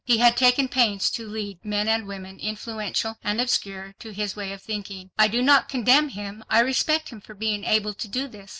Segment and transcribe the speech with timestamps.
[0.03, 4.59] He had taken pains to lead men and women influential and obscure—to his way of
[4.59, 5.11] thinking.
[5.15, 8.49] I do not condemn him—I respect him for being able to do this.